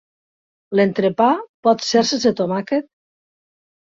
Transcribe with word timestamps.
L'entrepà 0.77 1.27
pot 1.67 1.85
ser 1.87 2.03
sense 2.13 2.31
tomàquet? 2.39 2.89